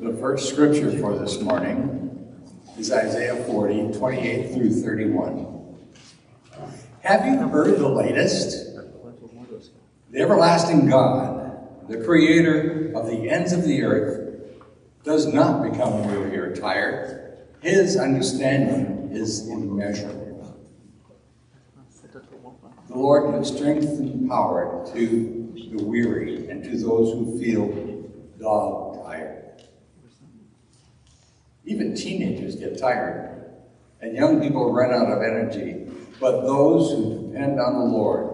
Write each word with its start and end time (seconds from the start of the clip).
The 0.00 0.14
first 0.14 0.48
scripture 0.48 0.98
for 0.98 1.18
this 1.18 1.42
morning 1.42 2.34
is 2.78 2.90
Isaiah 2.90 3.44
40, 3.44 3.98
28 3.98 4.54
through 4.54 4.70
31. 4.70 5.76
Have 7.02 7.26
you 7.26 7.36
heard 7.46 7.78
the 7.78 7.86
latest? 7.86 8.78
The 10.10 10.20
everlasting 10.20 10.88
God, 10.88 11.86
the 11.90 12.02
creator 12.02 12.92
of 12.94 13.08
the 13.08 13.28
ends 13.28 13.52
of 13.52 13.64
the 13.64 13.82
earth, 13.82 14.40
does 15.04 15.26
not 15.26 15.70
become 15.70 16.06
weary 16.06 16.34
or 16.38 16.56
tired. 16.56 17.36
His 17.60 17.98
understanding 17.98 19.10
is 19.12 19.46
immeasurable. 19.48 20.56
The 22.88 22.96
Lord 22.96 23.34
gives 23.34 23.54
strength 23.54 23.84
and 23.84 24.30
power 24.30 24.82
to 24.94 25.52
the 25.54 25.84
weary 25.84 26.48
and 26.48 26.64
to 26.64 26.70
those 26.78 27.12
who 27.12 27.38
feel 27.38 27.68
tired. 28.40 28.79
Even 31.70 31.94
teenagers 31.94 32.56
get 32.56 32.76
tired, 32.80 33.44
and 34.00 34.16
young 34.16 34.40
people 34.40 34.72
run 34.72 34.92
out 34.92 35.06
of 35.06 35.22
energy. 35.22 35.86
But 36.18 36.40
those 36.40 36.90
who 36.90 37.28
depend 37.28 37.60
on 37.60 37.78
the 37.78 37.84
Lord 37.84 38.26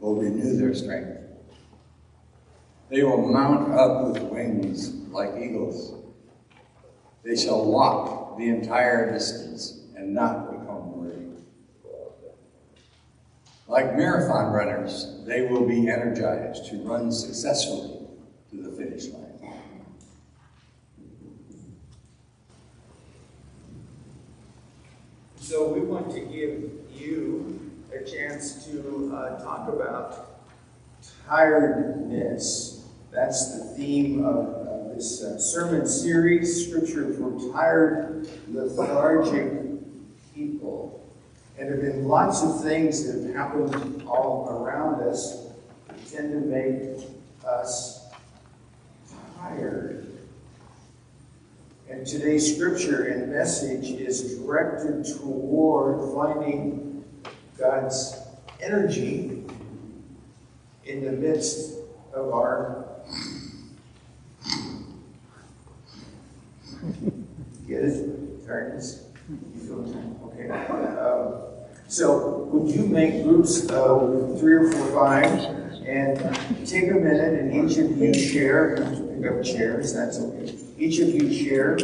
will 0.00 0.16
renew 0.16 0.56
their 0.56 0.74
strength. 0.74 1.20
They 2.90 3.04
will 3.04 3.30
mount 3.30 3.72
up 3.72 4.08
with 4.08 4.22
wings 4.24 4.92
like 5.12 5.40
eagles. 5.40 5.94
They 7.22 7.36
shall 7.36 7.64
walk 7.64 8.36
the 8.38 8.48
entire 8.48 9.12
distance 9.12 9.84
and 9.94 10.12
not 10.12 10.50
become 10.50 11.00
weary. 11.00 11.28
Like 13.68 13.96
marathon 13.96 14.52
runners, 14.52 15.22
they 15.24 15.42
will 15.42 15.64
be 15.64 15.88
energized 15.88 16.66
to 16.70 16.78
run 16.78 17.12
successfully 17.12 18.00
to 18.50 18.62
the 18.62 18.72
finish 18.72 19.06
line. 19.10 19.24
So 25.54 25.68
we 25.68 25.82
want 25.82 26.10
to 26.10 26.18
give 26.18 26.68
you 27.00 27.70
a 27.94 28.02
chance 28.02 28.66
to 28.66 29.14
uh, 29.14 29.40
talk 29.40 29.68
about 29.68 30.40
tiredness. 31.28 32.84
That's 33.12 33.56
the 33.56 33.64
theme 33.76 34.24
of 34.24 34.96
this 34.96 35.22
uh, 35.22 35.38
sermon 35.38 35.86
series, 35.86 36.66
Scripture 36.66 37.14
for 37.14 37.52
Tired, 37.52 38.26
Lethargic 38.48 39.52
People. 40.34 41.08
And 41.56 41.68
there 41.68 41.76
have 41.76 41.84
been 41.84 42.08
lots 42.08 42.42
of 42.42 42.60
things 42.60 43.06
that 43.06 43.24
have 43.24 43.36
happened 43.36 44.02
all 44.08 44.48
around 44.50 45.08
us 45.08 45.52
that 45.86 46.10
tend 46.10 46.32
to 46.32 46.40
make 46.40 46.98
us 47.46 48.08
tired. 49.38 49.93
And 51.94 52.04
today's 52.04 52.56
scripture 52.56 53.04
and 53.04 53.30
message 53.30 53.88
is 53.88 54.36
directed 54.40 55.06
toward 55.16 56.12
finding 56.12 57.04
God's 57.56 58.16
energy 58.60 59.44
in 60.84 61.04
the 61.04 61.12
midst 61.12 61.74
of 62.12 62.32
our. 62.32 62.84
Get 67.68 67.84
it? 67.84 68.44
Tiredness? 68.44 69.04
You 69.54 69.60
feel? 69.60 70.32
Okay. 70.32 70.50
Um, 70.98 71.34
so, 71.86 72.38
would 72.50 72.74
you 72.74 72.86
make 72.86 73.22
groups 73.22 73.70
of 73.70 74.40
three 74.40 74.54
or 74.54 74.72
four, 74.72 74.86
five, 74.88 75.30
and 75.86 76.18
take 76.66 76.90
a 76.90 76.94
minute 76.94 77.38
and 77.38 77.70
each 77.70 77.78
of 77.78 77.96
you 77.96 78.12
share, 78.12 78.74
up 79.26 79.44
chairs, 79.44 79.94
that's 79.94 80.18
okay. 80.18 80.54
Each 80.78 80.98
of 81.00 81.08
you 81.08 81.32
share 81.32 81.78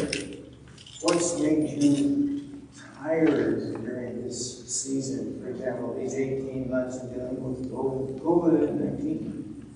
what's 1.02 1.38
made 1.38 1.82
you 1.82 2.62
tired 3.02 3.82
during 3.84 4.22
this 4.22 4.66
season. 4.68 5.40
For 5.40 5.50
example, 5.50 5.96
these 5.98 6.14
18 6.14 6.70
months 6.70 6.98
of 6.98 7.14
dealing 7.14 7.42
with 7.42 7.72
COVID 7.72 8.72
19. 8.72 9.66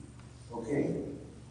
Okay? 0.53 1.03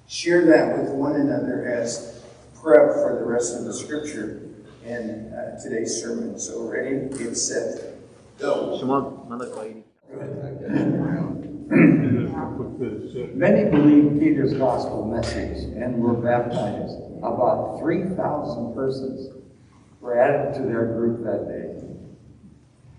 Share 0.08 0.46
that 0.46 0.78
with 0.78 0.92
one 0.92 1.16
another 1.16 1.68
as 1.68 2.22
prep 2.56 2.94
for 2.94 3.18
the 3.20 3.26
rest 3.26 3.56
of 3.58 3.66
the 3.66 3.74
scripture 3.74 4.50
in 4.86 5.34
uh, 5.34 5.60
today's 5.62 6.02
sermon. 6.02 6.40
So, 6.40 6.68
ready? 6.68 7.08
Get 7.18 7.36
set. 7.36 7.96
Go. 8.40 8.78
Many 13.34 13.70
believed 13.70 14.20
Peter's 14.20 14.54
gospel 14.54 15.06
message 15.06 15.64
and 15.76 15.98
were 16.02 16.14
baptized. 16.14 16.98
About 17.18 17.80
3,000 17.80 18.74
persons 18.74 19.34
were 20.00 20.20
added 20.20 20.54
to 20.56 20.62
their 20.64 20.86
group 20.88 21.24
that 21.24 21.48
day. 21.48 21.84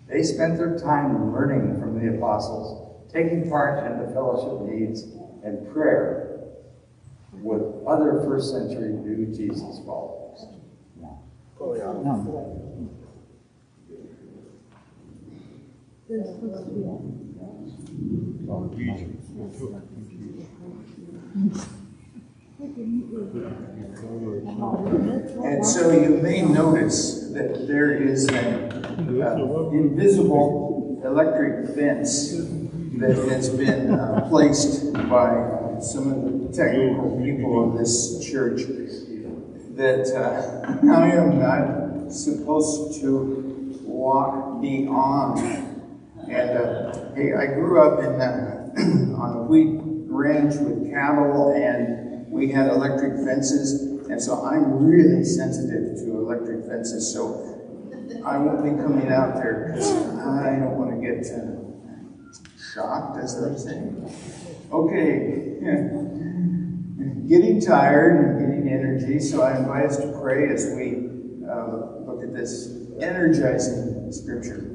They 0.09 0.23
spent 0.23 0.59
their 0.59 0.79
time 0.79 1.33
learning 1.33 1.81
from 1.81 1.99
the 1.99 2.17
apostles, 2.17 3.11
taking 3.13 3.49
part 3.49 3.85
in 3.91 3.99
the 3.99 4.13
fellowship 4.13 4.69
needs 4.69 5.03
and 5.45 5.73
prayer 5.73 6.41
with 7.33 7.63
other 7.87 8.23
first 8.25 8.51
century 8.51 8.93
new 8.93 9.27
Jesus 9.27 9.81
followers. 9.85 10.47
And 25.45 25.67
so 25.67 25.91
you 25.91 26.19
may 26.23 26.43
notice 26.43 27.31
that 27.33 27.67
there 27.67 27.91
is 27.91 28.29
an 28.29 29.23
uh, 29.23 29.71
invisible 29.73 31.03
electric 31.05 31.75
fence 31.75 32.31
that 32.99 33.17
has 33.29 33.51
been 33.51 33.91
uh, 33.91 34.27
placed 34.29 34.93
by 34.93 35.79
some 35.81 36.13
of 36.13 36.23
the 36.41 36.57
technical 36.57 37.21
people 37.21 37.69
of 37.69 37.79
this 37.79 38.25
church 38.25 38.61
that 39.75 40.07
uh, 40.15 40.93
I 40.93 41.09
am 41.09 41.41
not 41.41 42.13
supposed 42.13 43.01
to 43.01 43.81
walk 43.83 44.61
beyond. 44.63 45.41
And 46.31 46.59
uh, 46.59 47.15
hey, 47.17 47.35
I 47.35 47.47
grew 47.47 47.83
up 47.83 47.99
in 47.99 48.21
uh, 48.21 48.64
on 48.79 49.37
a 49.37 49.43
wheat 49.43 49.81
ranch 50.09 50.55
with 50.57 50.91
cattle, 50.91 51.53
and 51.53 52.27
we 52.31 52.51
had 52.51 52.69
electric 52.69 53.25
fences, 53.25 53.83
and 54.09 54.21
so 54.21 54.45
I'm 54.45 54.85
really 54.85 55.25
sensitive 55.25 55.97
to 55.99 56.19
electric 56.19 56.67
fences. 56.67 57.13
So 57.13 57.55
I 58.25 58.39
won't 58.39 58.65
be 58.65 58.71
coming 58.83 59.13
out 59.13 59.35
there 59.35 59.67
because 59.69 59.91
I 60.19 60.57
don't 60.57 60.79
want 60.79 60.91
to 60.91 61.07
get 61.07 61.27
uh, 61.33 61.65
shocked, 62.73 63.19
as 63.19 63.41
they 63.41 63.57
say. 63.57 63.93
Okay, 64.73 65.55
getting 67.29 67.61
tired 67.61 68.17
and 68.17 68.41
getting 68.41 68.69
energy, 68.69 69.21
so 69.21 69.43
I 69.43 69.59
invite 69.59 69.87
us 69.87 69.97
to 69.99 70.19
pray 70.21 70.49
as 70.49 70.67
we 70.77 71.09
uh, 71.49 72.01
look 72.07 72.23
at 72.23 72.35
this 72.35 72.75
energizing 73.01 74.11
scripture. 74.13 74.71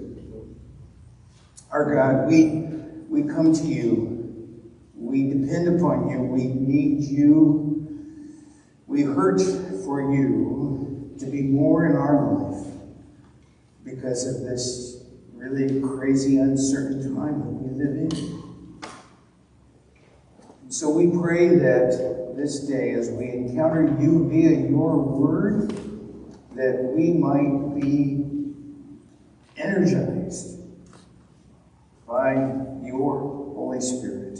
Our 1.71 1.93
God, 1.93 2.27
we, 2.27 2.78
we 3.09 3.23
come 3.23 3.53
to 3.53 3.63
you. 3.63 4.63
We 4.95 5.29
depend 5.29 5.79
upon 5.79 6.09
you. 6.09 6.19
We 6.19 6.45
need 6.45 7.03
you. 7.03 8.29
We 8.85 9.01
hurt 9.01 9.41
for 9.83 10.13
you 10.13 11.15
to 11.19 11.25
be 11.25 11.41
more 11.41 11.87
in 11.87 11.95
our 11.95 12.37
life 12.37 12.67
because 13.83 14.27
of 14.27 14.41
this 14.41 15.03
really 15.33 15.81
crazy, 15.81 16.37
uncertain 16.37 17.15
time 17.15 17.39
that 17.39 17.47
we 17.47 17.83
live 17.83 17.97
in. 17.97 18.81
So 20.69 20.89
we 20.89 21.09
pray 21.19 21.55
that 21.55 22.35
this 22.37 22.59
day, 22.59 22.91
as 22.91 23.09
we 23.09 23.29
encounter 23.31 23.97
you 23.99 24.29
via 24.29 24.69
your 24.69 24.97
word, 24.97 25.71
that 26.55 26.93
we 26.95 27.11
might 27.11 27.79
be 27.81 28.25
energized 29.57 30.59
by 32.07 32.68
your 32.89 33.19
Holy 33.55 33.79
Spirit. 33.79 34.39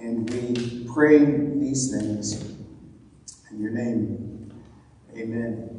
And 0.00 0.28
we 0.30 0.86
pray 0.92 1.18
these 1.18 1.90
things 1.90 2.42
in 3.50 3.60
your 3.60 3.70
name. 3.70 4.52
Amen. 5.14 5.72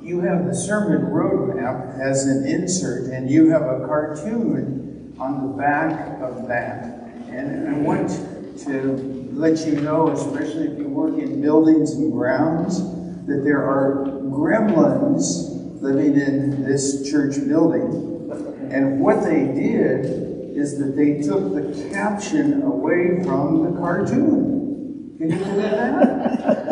You 0.00 0.20
have 0.20 0.46
the 0.46 0.54
sermon 0.54 1.10
roadmap 1.10 1.98
as 2.00 2.26
an 2.26 2.46
insert, 2.46 3.12
and 3.12 3.28
you 3.28 3.50
have 3.50 3.62
a 3.62 3.84
cartoon 3.86 5.14
on 5.18 5.46
the 5.46 5.56
back 5.56 6.20
of 6.20 6.46
that. 6.48 6.84
And 7.28 7.68
I 7.68 7.78
want 7.78 8.08
to 8.66 9.28
let 9.32 9.66
you 9.66 9.80
know, 9.80 10.08
especially 10.10 10.68
if 10.68 10.78
you 10.78 10.88
work 10.88 11.18
in 11.18 11.42
buildings 11.42 11.92
and 11.92 12.12
grounds, 12.12 12.78
that 13.26 13.42
there 13.44 13.62
are 13.62 14.06
gremlins 14.22 15.82
living 15.82 16.18
in 16.20 16.64
this 16.64 17.10
church 17.10 17.36
building. 17.46 18.55
And 18.70 19.00
what 19.00 19.22
they 19.22 19.46
did 19.46 20.26
is 20.56 20.78
that 20.78 20.96
they 20.96 21.20
took 21.20 21.54
the 21.54 21.90
caption 21.92 22.62
away 22.62 23.22
from 23.22 23.62
the 23.64 23.78
cartoon. 23.78 25.14
Can 25.18 25.30
you 25.30 25.38
believe 25.38 25.70
that? 25.70 26.66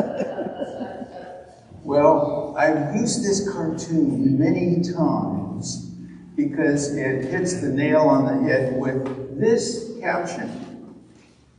well, 1.85 2.55
I've 2.59 2.95
used 2.97 3.25
this 3.25 3.49
cartoon 3.51 4.39
many 4.39 4.83
times 4.83 5.91
because 6.37 6.97
it 6.97 7.27
hits 7.27 7.61
the 7.61 7.69
nail 7.69 8.01
on 8.01 8.25
the 8.27 8.43
head 8.49 8.81
with 8.81 9.39
this 9.39 9.93
caption. 10.01 10.61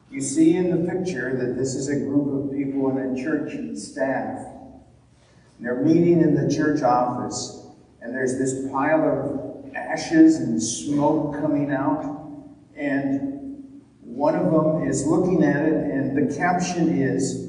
You 0.09 0.21
see 0.21 0.55
in 0.57 0.69
the 0.71 0.91
picture 0.91 1.35
that 1.35 1.57
this 1.57 1.75
is 1.75 1.89
a 1.89 1.95
group 1.95 2.45
of 2.45 2.51
people 2.55 2.89
in 2.89 2.97
a 2.97 3.23
church 3.23 3.53
staff. 3.77 4.45
They're 5.59 5.81
meeting 5.81 6.21
in 6.21 6.35
the 6.35 6.53
church 6.53 6.81
office, 6.81 7.65
and 8.01 8.13
there's 8.13 8.37
this 8.37 8.69
pile 8.71 9.03
of 9.03 9.54
ashes 9.75 10.37
and 10.37 10.61
smoke 10.61 11.39
coming 11.39 11.71
out, 11.71 12.03
and 12.75 13.81
one 14.01 14.35
of 14.35 14.51
them 14.51 14.87
is 14.87 15.05
looking 15.05 15.43
at 15.43 15.65
it, 15.65 15.73
and 15.73 16.15
the 16.15 16.35
caption 16.35 16.89
is, 16.89 17.45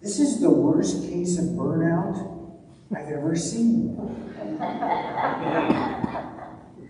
This 0.00 0.18
is 0.18 0.40
the 0.40 0.50
worst 0.50 1.02
case 1.08 1.38
of 1.38 1.44
burnout 1.46 2.16
I've 2.94 3.08
ever 3.08 3.36
seen. 3.36 3.96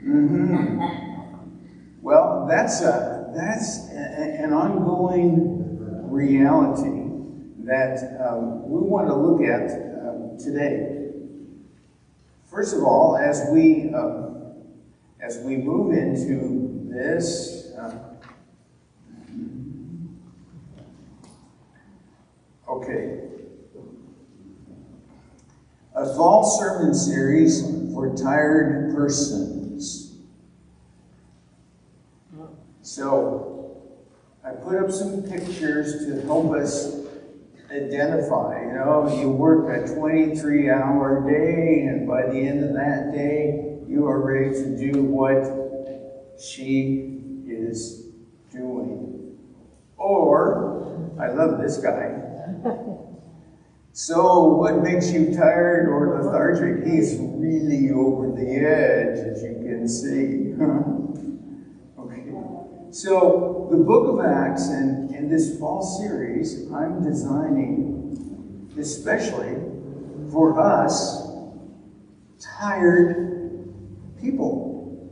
mm-hmm. 0.03 1.03
Well, 2.01 2.47
that's 2.49 2.81
a 2.81 3.33
that's 3.35 3.89
a, 3.91 4.43
an 4.43 4.53
ongoing 4.53 6.11
reality 6.11 7.09
that 7.65 8.19
um, 8.27 8.69
we 8.69 8.81
want 8.81 9.09
to 9.09 9.15
look 9.15 9.43
at 9.43 9.71
um, 10.03 10.37
today. 10.39 11.02
First 12.53 12.77
of 12.77 12.85
all, 12.85 13.17
as 13.17 13.49
we 13.51 13.95
um, 13.95 14.33
as 15.23 15.39
we 15.39 15.57
move 15.57 15.97
into 15.97 16.87
this. 16.93 17.73
Uh, 17.79 17.99
okay. 22.69 23.21
A 25.95 26.15
fall 26.15 26.45
sermon 26.45 26.95
series 26.95 27.63
for 27.95 28.15
tired 28.15 28.95
persons. 28.95 30.19
So, 32.83 33.81
I 34.45 34.51
put 34.51 34.77
up 34.77 34.91
some 34.91 35.23
pictures 35.23 36.05
to 36.07 36.21
help 36.27 36.53
us 36.53 37.02
identify. 37.73 38.63
You 38.63 38.73
know, 38.73 39.19
you 39.21 39.29
work 39.31 39.69
a 39.69 39.95
23 39.95 40.71
hour 40.71 41.25
day, 41.29 41.87
and 41.87 42.07
by 42.07 42.23
the 42.23 42.39
end 42.39 42.65
of 42.65 42.75
that 42.75 43.13
day, 43.13 43.79
you 43.89 44.07
are 44.07 44.21
ready 44.21 44.55
to 44.55 44.93
do 44.93 45.03
what 45.03 46.41
she 46.41 47.21
is 47.47 48.07
doing. 48.51 49.37
Or, 49.97 51.13
I 51.19 51.29
love 51.29 51.61
this 51.61 51.79
guy. 51.79 52.19
So, 53.95 54.45
what 54.45 54.83
makes 54.83 55.13
you 55.13 55.35
tired 55.35 55.87
or 55.87 56.23
lethargic? 56.23 56.87
He's 56.87 57.19
really 57.19 57.91
over 57.91 58.31
the 58.31 58.57
edge, 58.57 59.19
as 59.19 59.43
you 59.43 59.53
can 59.63 59.87
see. 59.87 61.29
So, 62.93 63.69
the 63.71 63.79
book 63.79 64.07
of 64.07 64.23
Acts 64.23 64.69
and, 64.69 65.15
and 65.15 65.33
this 65.33 65.59
fall 65.59 65.81
series, 65.81 66.71
I'm 66.71 67.03
designing 67.03 68.71
especially 68.79 69.57
for 70.31 70.61
us 70.61 71.27
tired 72.39 73.73
people. 74.21 75.11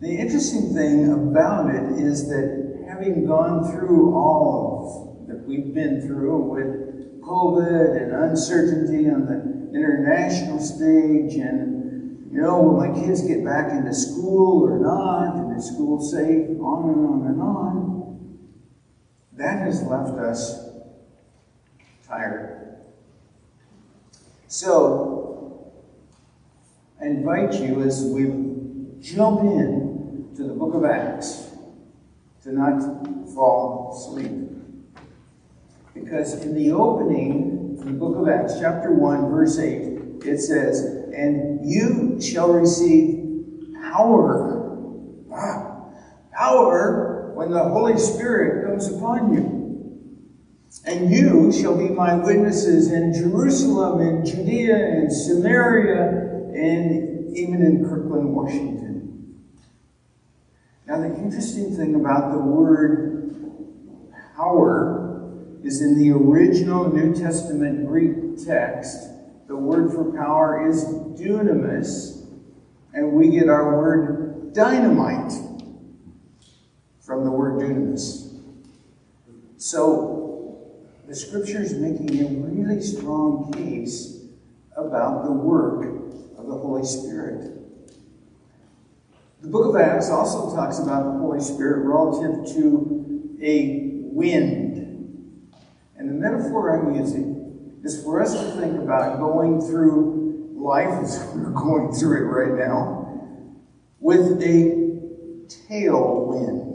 The 0.00 0.08
interesting 0.08 0.72
thing 0.72 1.12
about 1.12 1.68
it 1.68 2.02
is 2.02 2.30
that 2.30 2.86
having 2.88 3.26
gone 3.26 3.70
through 3.70 4.14
all 4.14 5.20
of 5.20 5.28
that 5.28 5.46
we've 5.46 5.74
been 5.74 6.00
through 6.00 6.38
with 6.44 7.20
COVID 7.20 8.04
and 8.04 8.12
uncertainty 8.12 9.10
on 9.10 9.26
the 9.26 9.78
international 9.78 10.58
stage, 10.60 11.34
and 11.34 11.85
you 12.36 12.42
know, 12.42 12.60
will 12.60 12.76
my 12.76 12.92
kids 12.92 13.22
get 13.26 13.42
back 13.42 13.72
into 13.72 13.94
school 13.94 14.68
or 14.68 14.78
not? 14.78 15.36
And 15.36 15.56
is 15.56 15.68
school 15.68 15.98
safe? 16.02 16.50
On 16.60 16.90
and 16.90 17.06
on 17.06 17.26
and 17.28 17.40
on. 17.40 18.38
That 19.38 19.60
has 19.60 19.82
left 19.84 20.18
us 20.18 20.68
tired. 22.06 22.76
So, 24.48 25.72
I 27.00 27.06
invite 27.06 27.54
you 27.54 27.80
as 27.80 28.02
we 28.04 28.26
jump 29.00 29.40
in 29.40 30.28
to 30.36 30.42
the 30.42 30.52
book 30.52 30.74
of 30.74 30.84
Acts 30.84 31.52
to 32.42 32.52
not 32.52 32.82
fall 33.32 33.94
asleep. 33.96 34.50
Because 35.94 36.34
in 36.42 36.54
the 36.54 36.70
opening, 36.72 37.78
in 37.80 37.86
the 37.86 37.92
book 37.92 38.14
of 38.14 38.28
Acts, 38.28 38.60
chapter 38.60 38.92
1, 38.92 39.30
verse 39.30 39.58
8, 39.58 40.26
it 40.26 40.38
says, 40.38 40.95
And 41.16 41.68
you 41.68 42.20
shall 42.20 42.52
receive 42.52 43.74
power. 43.82 44.68
Wow. 45.26 45.94
Power 46.32 47.32
when 47.34 47.50
the 47.50 47.62
Holy 47.62 47.98
Spirit 47.98 48.66
comes 48.66 48.92
upon 48.92 49.32
you. 49.32 49.56
And 50.84 51.10
you 51.10 51.50
shall 51.52 51.76
be 51.76 51.88
my 51.88 52.14
witnesses 52.14 52.92
in 52.92 53.14
Jerusalem, 53.14 54.00
in 54.00 54.26
Judea, 54.26 54.76
in 54.76 55.10
Samaria, 55.10 56.26
and 56.54 57.34
even 57.36 57.62
in 57.62 57.84
Kirkland, 57.88 58.34
Washington. 58.34 59.42
Now, 60.86 61.00
the 61.00 61.14
interesting 61.16 61.74
thing 61.76 61.94
about 61.94 62.32
the 62.32 62.38
word 62.38 63.16
power 64.36 65.32
is 65.64 65.82
in 65.82 65.98
the 65.98 66.12
original 66.12 66.92
New 66.92 67.14
Testament 67.14 67.86
Greek 67.86 68.44
text. 68.44 69.15
The 69.46 69.56
word 69.56 69.92
for 69.92 70.12
power 70.12 70.68
is 70.68 70.84
dunamis, 70.84 72.26
and 72.92 73.12
we 73.12 73.30
get 73.30 73.48
our 73.48 73.76
word 73.76 74.52
dynamite 74.52 75.32
from 77.00 77.24
the 77.24 77.30
word 77.30 77.60
dunamis. 77.60 78.40
So, 79.56 80.82
the 81.06 81.14
scripture 81.14 81.62
is 81.62 81.74
making 81.74 82.20
a 82.20 82.28
really 82.28 82.82
strong 82.82 83.52
case 83.52 84.24
about 84.76 85.24
the 85.24 85.32
work 85.32 85.84
of 86.36 86.46
the 86.48 86.54
Holy 86.54 86.84
Spirit. 86.84 87.52
The 89.42 89.48
book 89.48 89.66
of 89.66 89.76
Acts 89.80 90.10
also 90.10 90.54
talks 90.56 90.80
about 90.80 91.04
the 91.12 91.18
Holy 91.20 91.40
Spirit 91.40 91.86
relative 91.86 92.52
to 92.56 93.38
a 93.40 94.00
wind 94.02 95.52
and 95.96 96.08
the 96.08 96.14
metaphor 96.14 96.76
I'm 96.76 96.96
using 96.96 97.35
is 97.86 98.02
for 98.02 98.20
us 98.20 98.32
to 98.32 98.50
think 98.60 98.76
about 98.82 99.20
going 99.20 99.60
through 99.60 100.52
life 100.56 101.04
as 101.04 101.24
we're 101.34 101.50
going 101.50 101.92
through 101.92 102.16
it 102.16 102.28
right 102.28 102.68
now 102.68 103.24
with 104.00 104.42
a 104.42 104.86
tailwind. 105.46 106.74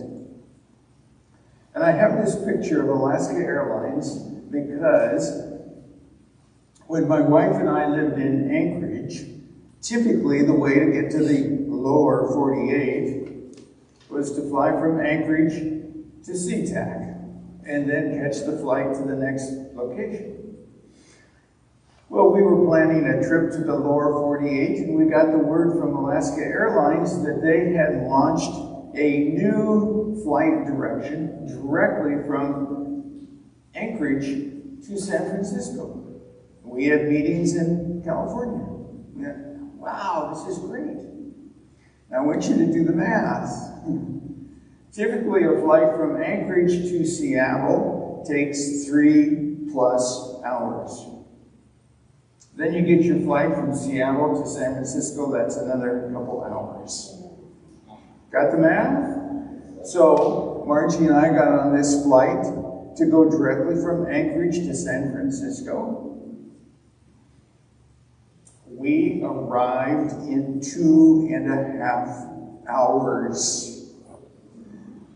And 1.75 1.83
I 1.83 1.91
have 1.91 2.23
this 2.23 2.35
picture 2.45 2.81
of 2.81 2.87
Alaska 2.87 3.35
Airlines 3.35 4.19
because 4.19 5.51
when 6.87 7.09
my 7.09 7.19
wife 7.19 7.55
and 7.55 7.69
I 7.69 7.89
lived 7.89 8.17
in 8.17 8.49
Anchorage, 8.49 9.25
typically 9.81 10.43
the 10.45 10.53
way 10.53 10.75
to 10.75 10.91
get 10.91 11.11
to 11.11 11.25
the 11.25 11.65
lower 11.67 12.31
48 12.33 13.59
was 14.09 14.33
to 14.35 14.49
fly 14.49 14.71
from 14.71 15.01
Anchorage 15.01 15.59
to 16.25 16.31
SeaTac 16.31 17.17
and 17.65 17.89
then 17.89 18.17
catch 18.17 18.45
the 18.45 18.57
flight 18.57 18.93
to 18.95 19.01
the 19.03 19.15
next 19.15 19.51
location. 19.75 20.50
Well, 22.11 22.33
we 22.33 22.41
were 22.41 22.65
planning 22.65 23.05
a 23.05 23.25
trip 23.25 23.53
to 23.53 23.59
the 23.59 23.73
lower 23.73 24.11
48, 24.11 24.79
and 24.79 24.97
we 24.97 25.05
got 25.05 25.31
the 25.31 25.37
word 25.37 25.79
from 25.79 25.95
Alaska 25.95 26.41
Airlines 26.41 27.23
that 27.23 27.39
they 27.41 27.71
had 27.71 28.03
launched 28.05 28.51
a 28.99 29.29
new 29.29 30.19
flight 30.21 30.65
direction 30.65 31.47
directly 31.47 32.21
from 32.27 33.39
Anchorage 33.73 34.25
to 34.25 34.99
San 34.99 35.29
Francisco. 35.29 36.19
We 36.65 36.87
had 36.87 37.07
meetings 37.07 37.55
in 37.55 38.01
California. 38.03 38.67
wow, 39.77 40.33
this 40.33 40.57
is 40.57 40.61
great. 40.65 40.97
Now 42.09 42.23
I 42.23 42.25
want 42.25 42.43
you 42.43 42.57
to 42.57 42.73
do 42.73 42.83
the 42.83 42.91
math. 42.91 43.85
Typically, 44.91 45.45
a 45.45 45.61
flight 45.61 45.95
from 45.95 46.21
Anchorage 46.21 46.73
to 46.73 47.05
Seattle 47.05 48.25
takes 48.27 48.85
three 48.85 49.59
plus 49.71 50.41
hours. 50.43 51.20
Then 52.55 52.73
you 52.73 52.81
get 52.81 53.05
your 53.05 53.19
flight 53.19 53.53
from 53.53 53.73
Seattle 53.73 54.41
to 54.41 54.47
San 54.47 54.73
Francisco, 54.73 55.31
that's 55.31 55.55
another 55.55 56.09
couple 56.13 56.43
hours. 56.43 57.17
Got 58.29 58.51
the 58.51 58.57
math? 58.57 59.87
So, 59.87 60.63
Margie 60.67 61.05
and 61.05 61.15
I 61.15 61.29
got 61.29 61.47
on 61.47 61.75
this 61.75 62.03
flight 62.03 62.43
to 62.97 63.05
go 63.05 63.29
directly 63.29 63.81
from 63.81 64.05
Anchorage 64.07 64.55
to 64.55 64.75
San 64.75 65.11
Francisco. 65.11 66.07
We 68.67 69.21
arrived 69.23 70.11
in 70.27 70.59
two 70.59 71.29
and 71.33 71.51
a 71.51 71.77
half 71.77 72.27
hours. 72.67 73.93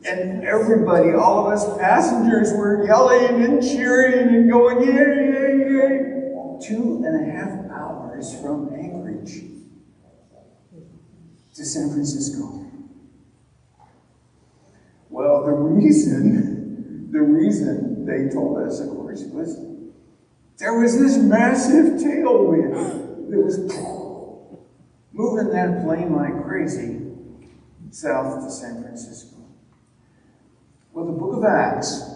And 0.08 0.44
everybody, 0.46 1.12
all 1.12 1.48
of 1.48 1.54
us 1.54 1.78
passengers, 1.78 2.54
were 2.54 2.86
yelling 2.86 3.44
and 3.44 3.62
cheering 3.62 4.36
and 4.36 4.50
going, 4.50 4.82
yay, 4.82 4.94
yay, 4.94 6.06
yay 6.06 6.15
two 6.68 7.04
and 7.06 7.28
a 7.28 7.32
half 7.32 7.70
hours 7.70 8.40
from 8.42 8.74
Anchorage 8.74 9.44
to 11.54 11.66
San 11.66 11.92
Francisco. 11.92 12.66
Well, 15.10 15.46
the 15.46 15.52
reason, 15.52 17.12
the 17.12 17.22
reason 17.22 18.06
they 18.06 18.34
told 18.34 18.68
us, 18.68 18.80
of 18.80 18.90
course, 18.90 19.24
was 19.26 19.60
there 20.58 20.78
was 20.80 21.00
this 21.00 21.18
massive 21.18 22.00
tailwind 22.02 23.30
that 23.30 23.40
was 23.40 23.60
moving 25.12 25.50
that 25.54 25.84
plane 25.84 26.14
like 26.14 26.44
crazy 26.46 27.02
south 27.92 28.44
to 28.44 28.52
San 28.52 28.82
Francisco. 28.82 29.38
Well, 30.94 31.06
the 31.06 31.12
book 31.12 31.36
of 31.36 31.44
Acts 31.44 32.15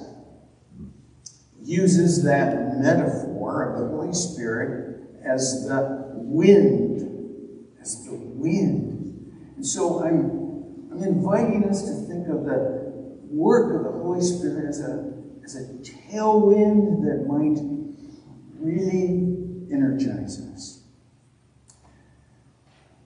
uses 1.69 2.23
that 2.23 2.79
metaphor 2.79 3.71
of 3.71 3.79
the 3.79 3.87
Holy 3.89 4.11
Spirit 4.11 5.01
as 5.23 5.67
the 5.67 6.13
wind, 6.15 7.67
as 7.79 8.05
the 8.05 8.15
wind. 8.15 9.31
And 9.55 9.65
so 9.65 10.03
I'm, 10.03 10.91
I'm 10.91 11.03
inviting 11.03 11.69
us 11.69 11.83
to 11.83 11.93
think 12.07 12.27
of 12.27 12.45
the 12.45 12.89
work 13.29 13.75
of 13.75 13.83
the 13.83 13.99
Holy 13.99 14.21
Spirit 14.21 14.67
as 14.67 14.81
a, 14.81 15.13
as 15.43 15.55
a 15.57 15.65
tailwind 15.83 17.03
that 17.05 17.27
might 17.27 17.59
really 18.59 19.37
energize 19.71 20.41
us. 20.53 20.81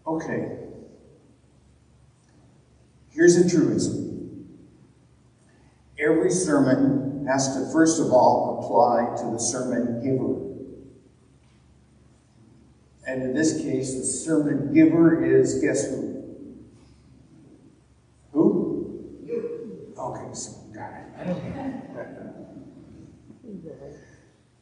Okay. 0.07 0.59
Here's 3.09 3.35
a 3.35 3.49
truism. 3.49 4.47
Every 5.99 6.31
sermon 6.31 7.12
has 7.27 7.55
to 7.55 7.71
first 7.71 8.01
of 8.01 8.11
all 8.11 8.59
apply 8.59 9.15
to 9.23 9.31
the 9.31 9.39
sermon 9.39 10.01
giver. 10.03 10.43
And 13.05 13.21
in 13.21 13.33
this 13.33 13.61
case, 13.61 13.95
the 13.95 14.03
sermon 14.03 14.73
giver 14.73 15.23
is 15.23 15.59
guess 15.61 15.89
who? 15.89 16.23
Who? 18.31 19.19
You. 19.25 19.93
Okay, 19.97 20.33
so 20.33 20.51
got 20.73 20.93
it. 20.93 21.03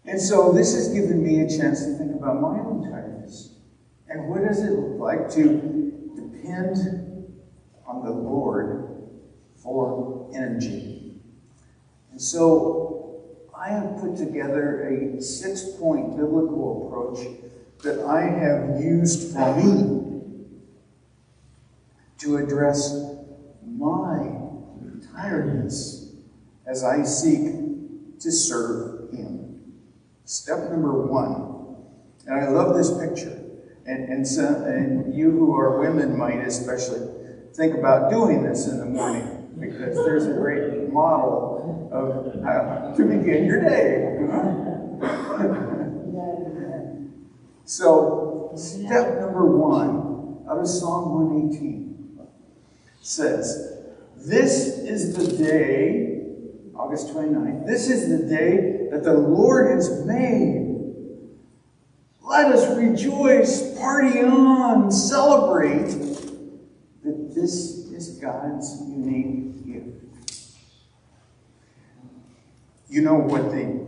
And 0.06 0.20
so 0.20 0.52
this 0.52 0.74
has 0.74 0.90
given 0.90 1.24
me 1.24 1.42
a 1.42 1.48
chance 1.48 1.86
to 1.86 1.98
think 1.98 2.16
about 2.16 2.42
my 2.42 2.60
own 2.60 2.90
tiredness. 2.90 3.56
And 4.10 4.28
what 4.28 4.42
does 4.42 4.64
it 4.64 4.72
look 4.72 5.00
like 5.00 5.30
to 5.36 6.12
depend 6.16 6.76
on 7.86 8.04
the 8.04 8.12
Lord 8.12 9.10
for 9.56 10.30
energy? 10.36 10.91
And 12.12 12.22
so 12.22 13.22
I 13.58 13.70
have 13.70 13.98
put 14.00 14.18
together 14.18 14.84
a 14.88 15.22
six 15.22 15.64
point 15.80 16.18
biblical 16.18 16.88
approach 16.88 17.28
that 17.84 18.06
I 18.06 18.22
have 18.22 18.82
used 18.82 19.34
for 19.34 19.56
me 19.56 20.02
to 22.20 22.38
address 22.38 22.94
my 23.66 24.38
tiredness 25.16 26.14
as 26.66 26.84
I 26.84 27.04
seek 27.04 28.20
to 28.20 28.32
serve 28.32 29.12
Him. 29.12 29.74
Step 30.26 30.70
number 30.70 31.06
one, 31.06 31.76
and 32.28 32.40
I 32.40 32.50
love 32.50 32.76
this 32.76 32.92
picture, 32.98 33.42
and, 33.86 34.10
and, 34.10 34.28
so, 34.28 34.46
and 34.46 35.14
you 35.16 35.32
who 35.32 35.56
are 35.56 35.80
women 35.80 36.18
might 36.18 36.40
especially 36.46 37.08
think 37.54 37.76
about 37.76 38.12
doing 38.12 38.44
this 38.44 38.68
in 38.68 38.78
the 38.78 38.86
morning 38.86 39.56
because 39.60 39.96
there's 40.06 40.28
a 40.28 40.34
great 40.34 40.92
model 40.94 41.51
of 41.92 42.42
how 42.44 42.94
to 42.96 43.04
begin 43.04 43.46
your 43.46 43.62
day. 43.62 44.18
so, 47.66 48.54
step 48.56 49.20
number 49.20 49.46
one 49.46 50.46
out 50.50 50.60
of 50.60 50.68
Psalm 50.68 51.32
118 51.32 51.92
says, 53.02 53.78
This 54.18 54.80
is 54.80 55.16
the 55.16 55.38
day, 55.44 56.24
August 56.76 57.14
29th, 57.14 57.66
this 57.66 57.90
is 57.90 58.10
the 58.10 58.28
day 58.28 58.88
that 58.92 59.04
the 59.04 59.14
Lord 59.14 59.72
has 59.72 60.06
made. 60.06 60.68
Let 62.22 62.52
us 62.52 62.78
rejoice, 62.78 63.78
party 63.78 64.20
on, 64.20 64.92
celebrate 64.92 65.90
that 67.04 67.34
this 67.36 67.90
is 67.92 68.20
God's 68.22 68.82
unique 68.88 69.66
gift. 69.66 70.11
You 72.92 73.02
know 73.04 73.16
what 73.16 73.52
the 73.52 73.88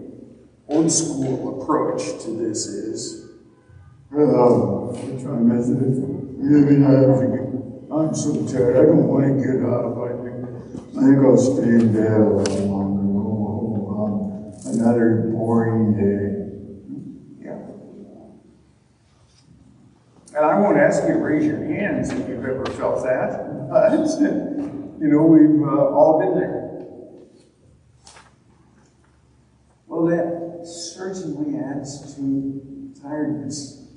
old 0.69 0.89
school 0.89 1.61
approach 1.61 2.23
to 2.23 2.29
this 2.31 2.67
is? 2.67 3.31
Oh, 4.15 4.95
I'm 4.95 5.21
trying 5.21 5.49
to 5.49 5.55
it. 5.59 6.13
Maybe 6.39 6.85
I 6.85 7.03
I'm 7.93 8.15
so 8.15 8.31
tired. 8.47 8.77
I 8.77 8.83
don't 8.83 9.05
want 9.05 9.27
to 9.27 9.33
get 9.43 9.59
up. 9.67 9.99
I 9.99 10.15
think, 10.23 10.39
I 10.95 11.03
think 11.03 11.19
I'll 11.19 11.37
stay 11.37 11.83
in 11.83 11.91
bed 11.91 12.15
a 12.15 12.29
little 12.31 12.65
longer. 12.65 13.03
Oh, 13.91 14.63
um, 14.63 14.73
another 14.73 15.29
boring 15.33 15.99
day. 15.99 17.43
Yeah. 17.43 17.59
And 20.37 20.45
I 20.45 20.57
won't 20.61 20.77
ask 20.77 21.03
you 21.03 21.15
to 21.15 21.19
raise 21.19 21.45
your 21.45 21.61
hands 21.61 22.09
if 22.09 22.29
you've 22.29 22.45
ever 22.45 22.65
felt 22.77 23.03
that. 23.03 23.69
But, 23.69 23.91
you 24.21 25.09
know, 25.11 25.23
we've 25.23 25.61
uh, 25.61 25.91
all 25.91 26.19
been 26.19 26.39
there. 26.39 26.62
That 30.09 30.65
certainly 30.65 31.59
adds 31.59 32.15
to 32.15 32.93
tiredness. 33.01 33.87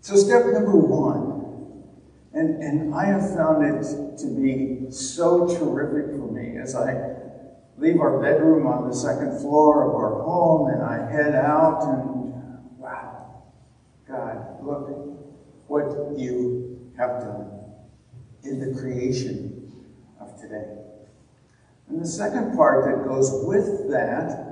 So, 0.00 0.16
step 0.16 0.46
number 0.46 0.76
one, 0.76 1.84
and, 2.32 2.62
and 2.62 2.94
I 2.94 3.06
have 3.06 3.34
found 3.34 3.64
it 3.64 4.18
to 4.18 4.26
be 4.26 4.90
so 4.90 5.46
terrific 5.46 6.16
for 6.16 6.30
me 6.32 6.56
as 6.58 6.74
I 6.74 7.18
leave 7.76 8.00
our 8.00 8.20
bedroom 8.20 8.66
on 8.66 8.88
the 8.88 8.94
second 8.94 9.38
floor 9.40 9.88
of 9.88 9.94
our 9.94 10.22
home 10.22 10.70
and 10.70 10.82
I 10.82 11.10
head 11.10 11.34
out 11.34 11.82
and 11.84 12.78
wow, 12.78 13.42
God, 14.06 14.64
look 14.64 14.88
what 15.68 16.18
you 16.18 16.92
have 16.96 17.20
done 17.20 17.50
in 18.42 18.60
the 18.60 18.78
creation 18.80 19.72
of 20.20 20.40
today. 20.40 20.87
And 21.88 22.00
the 22.02 22.06
second 22.06 22.54
part 22.56 22.84
that 22.84 23.08
goes 23.08 23.30
with 23.44 23.90
that, 23.90 24.48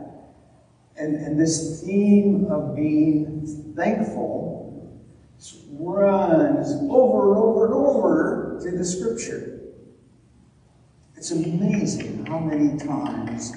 and, 0.98 1.14
and 1.16 1.38
this 1.38 1.82
theme 1.82 2.46
of 2.50 2.74
being 2.74 3.74
thankful, 3.76 4.66
runs 5.70 6.72
over 6.90 7.28
and 7.28 7.36
over 7.36 7.64
and 7.66 7.74
over 7.74 8.58
through 8.62 8.78
the 8.78 8.84
scripture. 8.84 9.60
It's 11.16 11.30
amazing 11.30 12.24
how 12.26 12.38
many 12.38 12.78
times 12.78 13.52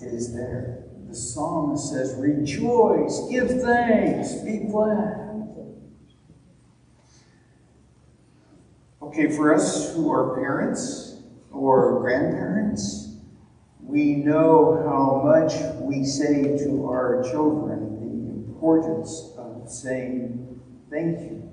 it 0.00 0.06
is 0.06 0.34
there. 0.34 0.84
The 1.08 1.14
psalmist 1.14 1.90
says, 1.90 2.14
Rejoice, 2.18 3.28
give 3.30 3.62
thanks, 3.62 4.34
be 4.44 4.58
glad. 4.70 5.26
Okay, 9.00 9.34
for 9.34 9.54
us 9.54 9.94
who 9.94 10.10
are 10.10 10.34
parents 10.36 11.07
or 11.52 12.00
grandparents, 12.00 13.16
we 13.82 14.16
know 14.16 14.82
how 14.86 15.22
much 15.24 15.54
we 15.80 16.04
say 16.04 16.58
to 16.58 16.86
our 16.86 17.22
children 17.30 17.94
the 18.00 18.52
importance 18.52 19.32
of 19.38 19.68
saying 19.68 20.60
thank 20.90 21.20
you. 21.20 21.50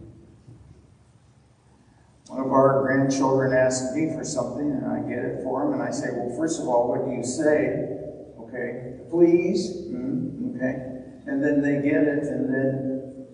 One 2.28 2.42
of 2.42 2.52
our 2.52 2.82
grandchildren 2.82 3.54
asked 3.54 3.96
me 3.96 4.12
for 4.14 4.26
something, 4.26 4.70
and 4.70 4.86
I 4.86 5.08
get 5.08 5.24
it 5.24 5.44
for 5.44 5.64
him, 5.64 5.74
and 5.74 5.82
I 5.82 5.92
say, 5.92 6.08
Well, 6.12 6.36
first 6.38 6.60
of 6.60 6.68
all, 6.68 6.90
what 6.90 7.06
do 7.06 7.12
you 7.12 7.24
say? 7.24 7.96
Okay, 8.40 8.98
please. 9.10 9.72
Mm, 9.88 10.56
okay. 10.56 10.96
And 11.28 11.44
then 11.44 11.62
they 11.62 11.88
get 11.88 12.04
it, 12.04 12.24
and 12.24 12.54
then 12.54 13.28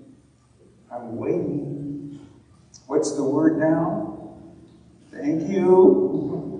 I'm 0.91 1.15
waiting. 1.17 2.19
What's 2.85 3.15
the 3.15 3.23
word 3.23 3.57
now? 3.57 4.37
Thank 5.11 5.49
you. 5.49 6.50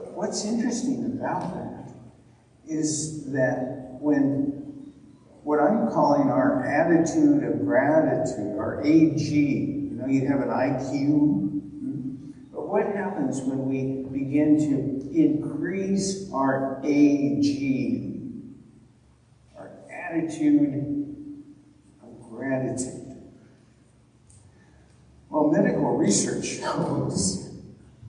But 0.00 0.12
what's 0.12 0.46
interesting 0.46 1.04
about 1.04 1.54
that 1.54 1.92
is 2.66 3.30
that 3.32 3.98
when 4.00 4.92
what 5.42 5.60
I'm 5.60 5.90
calling 5.90 6.30
our 6.30 6.64
attitude 6.64 7.44
of 7.44 7.66
gratitude, 7.66 8.58
our 8.58 8.80
AG, 8.82 9.30
you 9.30 9.90
know, 9.90 10.06
you 10.06 10.26
have 10.26 10.40
an 10.40 10.48
IQ. 10.48 11.08
Hmm? 11.10 12.30
But 12.50 12.66
what 12.66 12.86
happens 12.86 13.42
when 13.42 13.66
we 13.68 14.08
begin 14.10 14.56
to 14.58 15.14
increase 15.14 16.30
our 16.32 16.80
AG, 16.82 18.22
our 19.54 19.70
attitude 19.90 21.44
of 22.02 22.30
gratitude? 22.30 23.18
Well, 25.28 25.50
medical 25.50 25.96
research 25.98 26.46
shows 26.60 27.50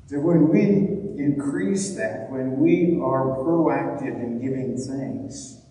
that 0.08 0.20
when 0.20 0.50
we 0.50 0.91
increase 1.24 1.96
that, 1.96 2.30
when 2.30 2.58
we 2.58 3.00
are 3.02 3.38
proactive 3.38 4.22
in 4.22 4.42
giving 4.42 4.78
thanks, 4.78 5.62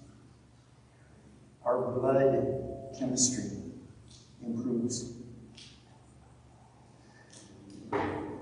our 1.65 1.93
blood 1.93 2.97
chemistry 2.99 3.51
improves. 4.45 5.13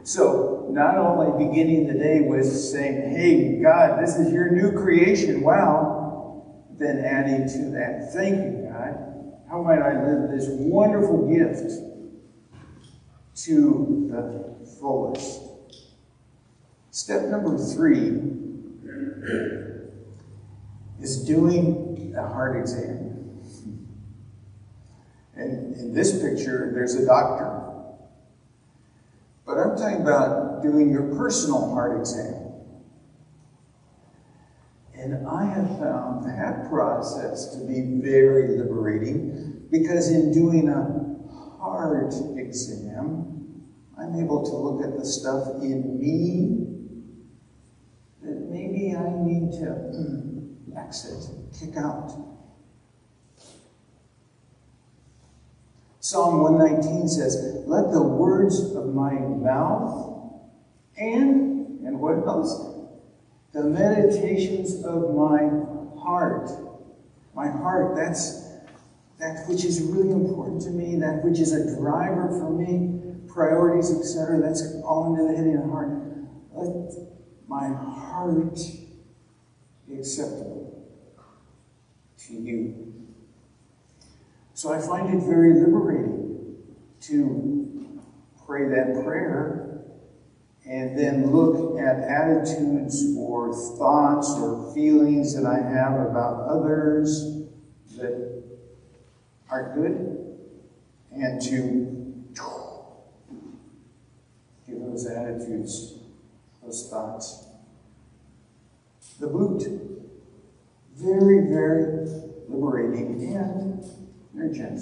So, 0.05 0.69
not 0.71 0.97
only 0.97 1.47
beginning 1.47 1.87
the 1.87 1.99
day 1.99 2.21
with 2.21 2.47
saying, 2.47 3.11
Hey, 3.11 3.61
God, 3.61 4.03
this 4.03 4.17
is 4.17 4.33
your 4.33 4.51
new 4.51 4.73
creation, 4.73 5.43
wow, 5.43 6.45
then 6.79 7.05
adding 7.05 7.49
to 7.49 7.71
that, 7.73 8.13
Thank 8.15 8.37
you, 8.37 8.69
God. 8.71 9.09
How 9.51 9.63
might 9.63 9.81
I 9.81 10.05
live 10.05 10.31
this 10.31 10.47
wonderful 10.49 11.27
gift 11.27 11.73
to 13.45 14.09
the 14.11 14.67
fullest? 14.79 15.48
Step 16.99 17.29
number 17.29 17.57
three 17.57 18.09
is 21.01 21.25
doing 21.25 22.13
a 22.19 22.27
heart 22.27 22.61
exam. 22.61 23.41
And 25.37 25.77
in 25.77 25.95
this 25.95 26.21
picture, 26.21 26.73
there's 26.75 26.97
a 26.97 27.07
doctor. 27.07 27.63
But 29.47 29.59
I'm 29.59 29.77
talking 29.77 30.03
about 30.03 30.61
doing 30.61 30.91
your 30.91 31.15
personal 31.15 31.73
heart 31.73 32.01
exam. 32.01 32.35
And 34.93 35.25
I 35.29 35.45
have 35.45 35.79
found 35.79 36.29
that 36.29 36.69
process 36.69 37.55
to 37.55 37.65
be 37.65 38.01
very 38.03 38.59
liberating 38.59 39.69
because 39.71 40.11
in 40.11 40.33
doing 40.33 40.69
a 40.69 41.63
heart 41.63 42.13
exam, 42.37 43.63
I'm 43.97 44.17
able 44.17 44.45
to 44.45 44.57
look 44.57 44.85
at 44.85 44.99
the 44.99 45.05
stuff 45.07 45.63
in 45.63 46.01
me 46.01 46.75
maybe 48.79 48.97
I 48.97 49.11
need 49.11 49.53
to 49.53 49.67
hmm, 49.67 50.77
exit, 50.77 51.25
kick 51.59 51.77
out. 51.77 52.13
Psalm 56.01 56.41
119 56.41 57.09
says, 57.09 57.65
Let 57.67 57.93
the 57.93 58.03
words 58.03 58.75
of 58.75 58.95
my 58.95 59.13
mouth 59.13 60.33
and, 60.97 61.81
and 61.85 62.01
what 62.01 62.27
else? 62.27 62.77
The 63.53 63.65
meditations 63.65 64.85
of 64.85 65.15
my 65.15 65.49
heart. 66.01 66.51
My 67.35 67.49
heart, 67.49 67.97
that's 67.97 68.47
that 69.19 69.49
which 69.49 69.65
is 69.65 69.83
really 69.83 70.13
important 70.13 70.63
to 70.63 70.71
me, 70.71 70.97
that 70.97 71.25
which 71.25 71.41
is 71.41 71.53
a 71.53 71.77
driver 71.77 72.29
for 72.29 72.51
me, 72.51 73.17
priorities, 73.27 73.91
etc. 73.91 74.41
That's 74.41 74.63
all 74.85 75.07
under 75.07 75.31
the 75.31 75.37
heading 75.37 75.57
of 75.57 75.71
heart. 75.71 75.91
Let 76.53 77.18
my 77.49 77.69
heart 77.69 78.59
be 79.89 79.99
acceptable 79.99 80.87
to 82.19 82.35
you. 82.35 82.95
So 84.55 84.73
I 84.73 84.81
find 84.81 85.15
it 85.15 85.25
very 85.25 85.55
liberating 85.55 86.57
to 87.03 88.01
pray 88.47 88.69
that 88.69 89.03
prayer 89.05 89.81
and 90.67 90.99
then 90.99 91.31
look 91.31 91.79
at 91.81 92.01
attitudes 92.01 93.15
or 93.17 93.55
thoughts 93.79 94.35
or 94.37 94.75
feelings 94.75 95.35
that 95.35 95.47
I 95.47 95.57
have 95.57 95.95
about 95.95 96.49
others 96.49 97.47
that 97.97 98.43
aren't 99.51 99.75
good 99.75 100.37
and 101.13 101.41
to 101.43 101.99
give 104.67 104.81
those 104.81 105.07
attitudes, 105.07 105.98
thoughts, 106.73 107.47
the 109.21 109.27
boot. 109.27 109.65
Very, 110.95 111.49
very 111.49 112.09
liberating 112.49 113.37
and 113.37 113.85
urgent. 114.37 114.81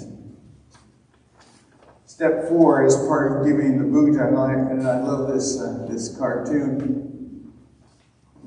Step 2.07 2.49
four 2.49 2.87
is 2.87 2.96
part 2.96 3.40
of 3.40 3.46
giving 3.46 3.77
the 3.79 3.85
boot. 3.85 4.18
I 4.18 4.31
like, 4.31 4.57
and 4.70 4.88
I 4.88 5.01
love 5.01 5.29
this 5.29 5.61
uh, 5.61 5.87
this 5.90 6.16
cartoon. 6.16 7.53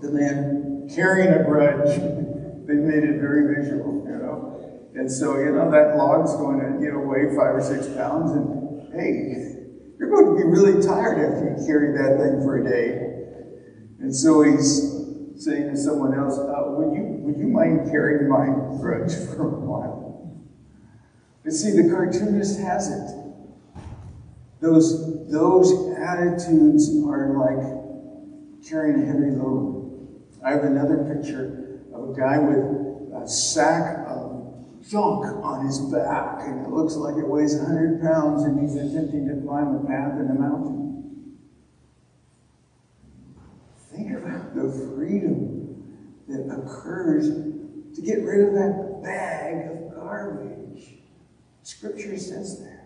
The 0.02 0.10
man 0.10 0.90
carrying 0.96 1.34
a 1.34 1.44
grudge. 1.44 1.98
they 2.66 2.74
made 2.74 3.04
it 3.04 3.20
very 3.20 3.54
visual, 3.54 4.04
you 4.08 4.18
know. 4.18 4.90
And 4.96 5.12
so 5.12 5.38
you 5.38 5.52
know 5.52 5.70
that 5.70 5.98
log's 5.98 6.34
going 6.34 6.60
to 6.60 6.70
know 6.84 7.00
weigh 7.00 7.36
five 7.36 7.54
or 7.56 7.62
six 7.62 7.86
pounds, 7.96 8.32
and 8.32 8.92
hey, 8.94 9.60
you're 10.00 10.10
going 10.10 10.36
to 10.36 10.36
be 10.36 10.50
really 10.50 10.82
tired 10.82 11.20
after 11.20 11.50
you 11.50 11.68
carry 11.68 11.92
that 11.98 12.18
thing 12.18 12.42
for 12.42 12.58
a 12.58 12.64
day. 12.64 13.09
And 14.00 14.16
so 14.16 14.42
he's 14.44 14.96
saying 15.38 15.72
to 15.72 15.78
someone 15.78 16.18
else, 16.18 16.38
uh, 16.38 16.64
"Would 16.68 16.96
you 16.96 17.04
would 17.22 17.38
you 17.38 17.48
mind 17.48 17.90
carrying 17.92 18.30
my 18.30 18.48
grudge 18.80 19.14
for 19.36 19.48
a 19.48 19.60
while?" 19.60 20.10
But 21.44 21.54
see, 21.54 21.72
the 21.72 21.90
cartoonist 21.90 22.60
has 22.60 22.90
it. 22.90 23.20
Those, 24.62 25.32
those 25.32 25.96
attitudes 25.98 26.90
are 27.08 27.34
like 27.38 28.68
carrying 28.68 29.02
a 29.02 29.06
heavy 29.06 29.32
load. 29.32 30.20
I 30.44 30.52
have 30.52 30.64
another 30.64 30.98
picture 31.16 31.82
of 31.94 32.10
a 32.10 32.14
guy 32.14 32.40
with 32.40 33.24
a 33.24 33.28
sack 33.28 34.06
of 34.08 34.54
junk 34.88 35.26
on 35.44 35.66
his 35.66 35.80
back, 35.80 36.42
and 36.42 36.66
it 36.66 36.70
looks 36.70 36.96
like 36.96 37.16
it 37.16 37.28
weighs 37.28 37.56
100 37.56 38.02
pounds, 38.02 38.44
and 38.44 38.60
he's 38.60 38.76
attempting 38.76 39.28
to 39.28 39.42
climb 39.46 39.76
a 39.76 39.88
path 39.88 40.20
in 40.20 40.30
a 40.30 40.34
mountain. 40.34 41.38
Think 43.92 44.18
about 44.18 44.39
the 44.56 44.72
freedom 44.96 45.60
that 46.28 46.50
occurs 46.50 47.30
to 47.96 48.02
get 48.02 48.24
rid 48.24 48.48
of 48.48 48.54
that 48.54 49.02
bag 49.04 49.72
of 49.72 49.96
garbage. 49.96 51.00
Scripture 51.64 52.18
says 52.18 52.60
that. 52.60 52.80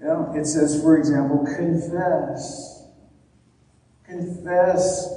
Know, 0.00 0.32
it 0.34 0.46
says, 0.46 0.80
for 0.80 0.96
example, 0.96 1.44
confess. 1.44 2.84
Confess 4.06 5.08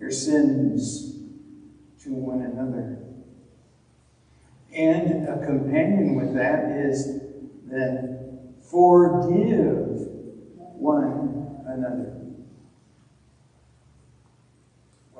your 0.00 0.10
sins 0.10 1.14
to 2.02 2.12
one 2.12 2.42
another. 2.42 2.98
And 4.74 5.28
a 5.28 5.46
companion 5.46 6.16
with 6.16 6.34
that 6.34 6.70
is 6.70 7.20
then 7.64 8.52
forgive 8.60 10.08
one 10.74 11.62
another. 11.66 12.15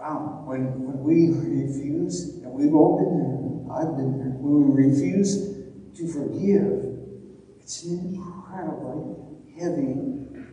Wow, 0.07 0.43
when, 0.45 0.85
when 0.85 1.03
we 1.03 1.31
refuse, 1.35 2.39
and 2.45 2.53
we've 2.53 2.73
all 2.75 2.97
been 2.97 3.19
there, 3.19 3.77
I've 3.77 3.97
been 3.97 4.19
there, 4.19 4.39
when 4.39 4.71
we 4.71 4.87
refuse 4.87 5.35
to 5.97 6.07
forgive, 6.07 6.95
it's 7.61 7.83
an 7.83 8.15
incredibly 8.15 9.17
heavy 9.59 9.97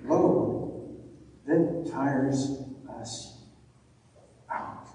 load 0.05 0.97
that 1.45 1.87
tires 1.91 2.63
us 2.99 3.43
out. 4.51 4.87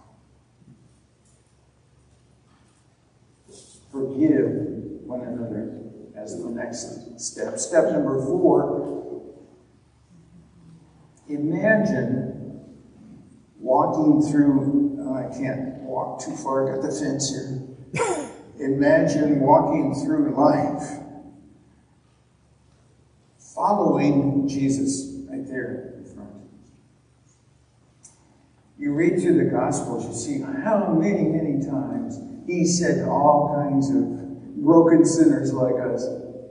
Forgive 3.92 4.48
one 5.06 5.20
another 5.20 5.78
as 6.16 6.42
the 6.42 6.50
next 6.50 7.20
step. 7.20 7.58
Step 7.58 7.92
number 7.92 8.20
four 8.26 9.06
imagine 11.28 12.37
walking 13.68 14.22
through, 14.22 14.96
oh, 15.02 15.14
I 15.14 15.28
can't 15.38 15.74
walk 15.82 16.24
too 16.24 16.34
far, 16.36 16.72
I 16.72 16.76
got 16.76 16.82
the 16.82 16.90
fence 16.90 17.28
here. 17.28 17.68
imagine 18.58 19.40
walking 19.40 19.94
through 19.94 20.34
life 20.34 21.04
following 23.54 24.48
Jesus 24.48 25.12
right 25.28 25.46
there 25.46 25.92
in 25.98 26.04
front. 26.14 26.30
You 28.78 28.94
read 28.94 29.20
through 29.20 29.44
the 29.44 29.50
Gospels, 29.50 30.06
you 30.06 30.14
see 30.14 30.40
how 30.40 30.94
many, 30.98 31.24
many 31.24 31.62
times 31.62 32.18
he 32.46 32.64
said 32.64 33.04
to 33.04 33.10
all 33.10 33.54
kinds 33.54 33.90
of 33.90 34.64
broken 34.64 35.04
sinners 35.04 35.52
like 35.52 35.74
us, 35.74 36.08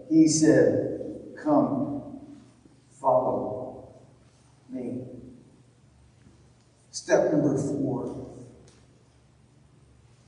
he 0.08 0.28
said, 0.28 1.34
Come, 1.44 2.20
follow 2.92 3.90
me. 4.70 5.02
Step 7.08 7.32
number 7.32 7.58
four. 7.58 8.36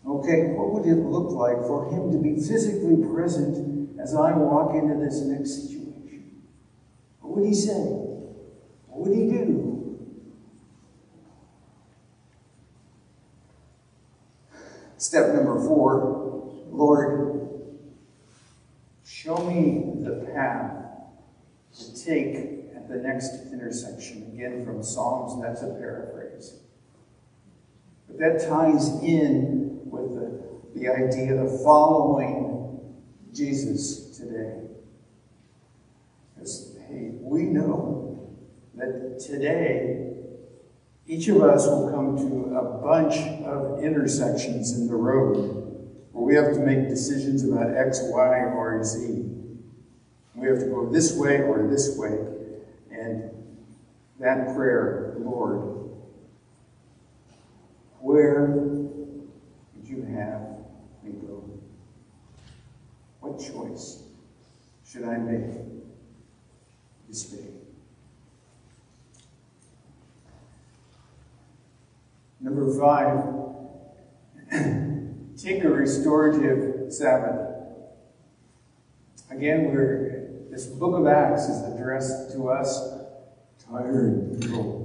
Okay, 0.07 0.53
what 0.53 0.71
would 0.71 0.85
it 0.85 0.95
look 0.95 1.29
like 1.31 1.57
for 1.67 1.91
him 1.91 2.09
to 2.09 2.17
be 2.17 2.35
physically 2.35 3.05
present 3.05 3.99
as 3.99 4.15
I 4.15 4.31
walk 4.31 4.73
into 4.73 4.95
this 4.95 5.19
next 5.23 5.67
situation? 5.67 6.41
What 7.19 7.35
would 7.35 7.45
he 7.49 7.53
say? 7.53 7.83
What 8.87 9.09
would 9.09 9.13
he 9.13 9.25
do? 9.25 9.99
Step 14.95 15.35
number 15.35 15.59
four 15.59 16.49
Lord, 16.71 17.49
show 19.03 19.35
me 19.39 20.01
the 20.01 20.31
path 20.33 20.85
to 21.77 22.05
take 22.05 22.35
at 22.73 22.87
the 22.87 22.95
next 22.95 23.51
intersection. 23.51 24.31
Again, 24.33 24.63
from 24.63 24.81
Psalms, 24.81 25.43
that's 25.43 25.61
a 25.61 25.75
paraphrase. 25.77 26.28
But 28.09 28.19
that 28.19 28.49
ties 28.49 28.89
in 29.01 29.79
with 29.85 30.15
the, 30.15 30.41
the 30.75 30.89
idea 30.89 31.41
of 31.41 31.63
following 31.63 32.81
Jesus 33.33 34.17
today. 34.17 34.63
Because, 36.35 36.75
hey, 36.89 37.11
we 37.21 37.43
know 37.43 38.29
that 38.75 39.19
today 39.19 40.09
each 41.09 41.27
of 41.27 41.41
us 41.41 41.65
will 41.65 41.89
come 41.89 42.17
to 42.17 42.55
a 42.55 42.63
bunch 42.83 43.17
of 43.43 43.83
intersections 43.83 44.77
in 44.77 44.87
the 44.87 44.95
road 44.95 45.59
where 46.11 46.23
we 46.23 46.35
have 46.35 46.53
to 46.53 46.59
make 46.59 46.87
decisions 46.87 47.43
about 47.43 47.75
X, 47.75 48.01
Y, 48.03 48.39
or 48.55 48.83
Z. 48.83 49.25
We 50.35 50.47
have 50.47 50.59
to 50.59 50.65
go 50.65 50.89
this 50.91 51.15
way 51.15 51.41
or 51.41 51.67
this 51.67 51.97
way. 51.97 52.17
And 52.91 53.31
that 54.19 54.55
prayer, 54.55 55.15
Lord, 55.19 55.78
where 58.01 58.45
would 58.47 59.87
you 59.87 60.03
have 60.03 60.41
me 61.03 61.11
go? 61.25 61.43
What 63.19 63.39
choice 63.39 64.03
should 64.85 65.03
I 65.03 65.17
make 65.17 65.51
this 67.07 67.23
day? 67.23 67.45
Number 72.41 72.79
five, 72.79 73.35
take 75.37 75.63
a 75.63 75.69
restorative 75.69 76.91
Sabbath. 76.93 77.47
Again, 79.29 79.71
we're 79.71 80.29
this 80.49 80.65
book 80.65 80.97
of 80.97 81.05
Acts 81.05 81.43
is 81.43 81.61
addressed 81.73 82.31
to 82.31 82.49
us 82.49 82.81
tired 83.69 84.41
people. 84.41 84.78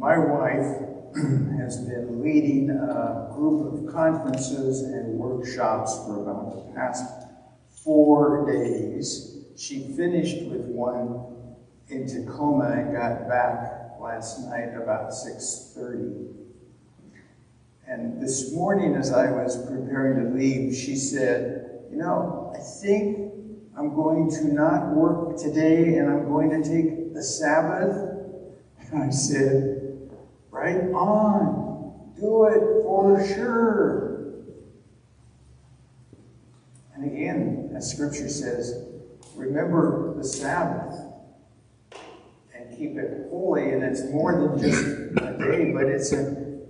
My 0.00 0.16
wife 0.16 0.80
has 1.58 1.76
been 1.76 2.22
leading 2.22 2.70
a 2.70 3.30
group 3.34 3.70
of 3.70 3.92
conferences 3.92 4.80
and 4.80 5.18
workshops 5.18 5.94
for 6.06 6.22
about 6.22 6.54
the 6.54 6.72
past 6.74 7.04
four 7.84 8.50
days. 8.50 9.44
She 9.58 9.92
finished 9.94 10.48
with 10.48 10.62
one 10.62 11.22
in 11.90 12.06
Tacoma 12.06 12.70
and 12.70 12.94
got 12.94 13.28
back 13.28 14.00
last 14.00 14.48
night 14.48 14.70
about 14.74 15.10
6.30. 15.10 16.32
And 17.86 18.22
this 18.22 18.54
morning 18.54 18.94
as 18.94 19.12
I 19.12 19.30
was 19.30 19.62
preparing 19.66 20.24
to 20.24 20.34
leave, 20.34 20.74
she 20.74 20.96
said, 20.96 21.82
you 21.90 21.98
know, 21.98 22.54
I 22.56 22.62
think 22.80 23.34
I'm 23.76 23.94
going 23.94 24.30
to 24.30 24.44
not 24.50 24.94
work 24.94 25.36
today 25.36 25.96
and 25.98 26.08
I'm 26.08 26.26
going 26.26 26.48
to 26.48 26.66
take 26.66 27.12
the 27.12 27.22
Sabbath. 27.22 28.06
And 28.92 29.04
I 29.04 29.10
said, 29.10 29.89
right 30.60 30.92
on, 30.92 32.12
do 32.18 32.44
it 32.44 32.82
for 32.82 33.26
sure. 33.26 34.34
And 36.94 37.10
again, 37.10 37.72
as 37.74 37.90
scripture 37.90 38.28
says, 38.28 38.84
remember 39.34 40.14
the 40.18 40.24
Sabbath 40.24 41.00
and 42.54 42.76
keep 42.76 42.96
it 42.98 43.28
holy, 43.30 43.70
and 43.70 43.82
it's 43.82 44.04
more 44.10 44.32
than 44.32 44.60
just 44.60 44.84
a 44.84 45.38
day, 45.38 45.72
but 45.72 45.84
it's 45.84 46.12
an 46.12 46.60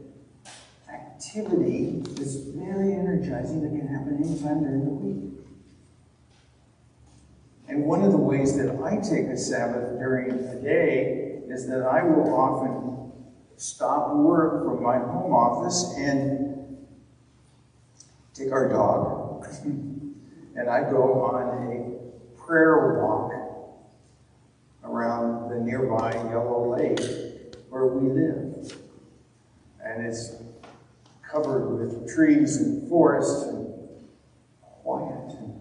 activity 0.88 2.00
that's 2.10 2.36
very 2.36 2.92
energizing 2.94 3.62
that 3.62 3.70
can 3.76 3.88
happen 3.88 4.22
anytime 4.22 4.62
during 4.62 4.84
the 4.84 4.90
week. 4.90 5.34
And 7.66 7.84
one 7.84 8.04
of 8.04 8.12
the 8.12 8.18
ways 8.18 8.56
that 8.56 8.80
I 8.84 8.96
take 8.98 9.26
a 9.26 9.36
Sabbath 9.36 9.98
during 9.98 10.28
the 10.28 10.60
day 10.62 11.40
is 11.48 11.66
that 11.68 11.82
I 11.82 12.04
will 12.04 12.32
often 12.34 12.99
stop 13.60 14.14
work 14.14 14.64
from 14.64 14.82
my 14.82 14.96
home 14.96 15.32
office 15.32 15.94
and 15.98 16.78
take 18.32 18.52
our 18.52 18.70
dog, 18.70 19.46
and 19.64 20.70
I 20.70 20.90
go 20.90 21.24
on 21.24 21.68
a 21.68 22.40
prayer 22.40 22.98
walk 23.02 23.32
around 24.82 25.50
the 25.50 25.60
nearby 25.60 26.12
Yellow 26.30 26.74
Lake 26.74 27.00
where 27.68 27.86
we 27.86 28.08
live. 28.08 28.78
And 29.84 30.06
it's 30.06 30.36
covered 31.30 31.76
with 31.76 32.14
trees 32.14 32.56
and 32.56 32.88
forests 32.88 33.42
and 33.44 33.74
quiet. 34.82 35.36
And 35.38 35.60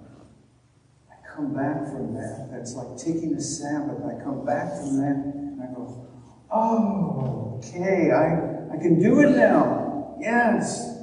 I 1.11 1.35
come 1.35 1.53
back 1.53 1.83
from 1.91 2.13
that. 2.13 2.47
That's 2.49 2.75
like 2.75 2.97
taking 2.97 3.33
a 3.35 3.41
Sabbath. 3.41 3.97
I 4.05 4.23
come 4.23 4.45
back 4.45 4.77
from 4.77 4.97
that 5.01 5.15
and 5.15 5.61
I 5.61 5.65
go, 5.75 6.08
oh, 6.51 7.59
okay, 7.59 8.11
I, 8.11 8.73
I 8.73 8.77
can 8.77 8.99
do 8.99 9.21
it 9.21 9.35
now. 9.35 10.15
Yes. 10.19 10.97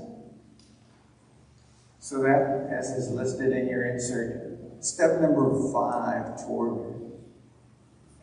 So 1.99 2.23
that, 2.23 2.69
as 2.71 2.91
is 2.91 3.11
listed 3.11 3.53
in 3.53 3.69
your 3.69 3.87
insert, 3.87 4.57
step 4.81 5.21
number 5.21 5.73
five 5.73 6.37
toward 6.47 6.95